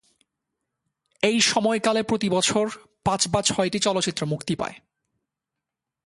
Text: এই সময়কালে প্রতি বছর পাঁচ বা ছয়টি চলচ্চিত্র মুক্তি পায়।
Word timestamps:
এই 1.23 1.41
সময়কালে 1.41 2.03
প্রতি 2.03 2.29
বছর 2.29 2.69
পাঁচ 3.05 3.27
বা 3.27 3.41
ছয়টি 3.41 3.79
চলচ্চিত্র 3.79 4.25
মুক্তি 4.25 4.55
পায়। 4.55 4.73